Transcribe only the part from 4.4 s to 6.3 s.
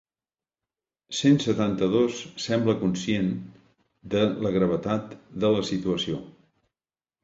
la gravetat de la situació.